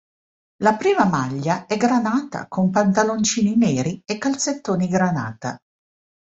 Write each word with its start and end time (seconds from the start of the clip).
La 0.63 0.77
prima 0.77 1.05
maglia 1.05 1.67
è 1.67 1.77
granata 1.77 2.47
con 2.47 2.71
pantaloncini 2.71 3.55
neri 3.55 4.01
e 4.03 4.17
calzettoni 4.17 4.87
granata. 4.87 5.59